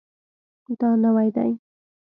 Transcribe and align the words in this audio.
دا 0.79 0.89
نوی 1.03 1.27
دی 1.35 1.51